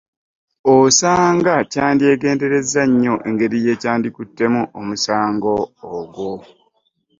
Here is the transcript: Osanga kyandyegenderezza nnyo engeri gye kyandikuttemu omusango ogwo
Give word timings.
Osanga 0.75 1.53
kyandyegenderezza 1.71 2.81
nnyo 2.89 3.13
engeri 3.27 3.57
gye 3.63 3.73
kyandikuttemu 3.81 4.61
omusango 4.79 5.53
ogwo 5.95 6.31